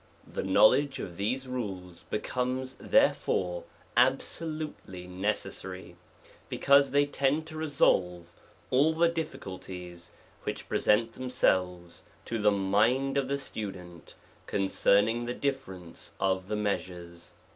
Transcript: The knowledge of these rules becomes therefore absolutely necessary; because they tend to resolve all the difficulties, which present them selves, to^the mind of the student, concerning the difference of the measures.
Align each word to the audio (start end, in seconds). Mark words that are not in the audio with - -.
The 0.25 0.41
knowledge 0.41 0.97
of 0.97 1.15
these 1.15 1.47
rules 1.47 2.05
becomes 2.09 2.73
therefore 2.79 3.65
absolutely 3.95 5.05
necessary; 5.05 5.95
because 6.49 6.89
they 6.89 7.05
tend 7.05 7.45
to 7.45 7.55
resolve 7.55 8.33
all 8.71 8.93
the 8.93 9.09
difficulties, 9.09 10.11
which 10.41 10.67
present 10.67 11.13
them 11.13 11.29
selves, 11.29 12.05
to^the 12.25 12.51
mind 12.51 13.15
of 13.15 13.27
the 13.27 13.37
student, 13.37 14.15
concerning 14.47 15.25
the 15.25 15.35
difference 15.35 16.15
of 16.19 16.47
the 16.47 16.55
measures. 16.55 17.35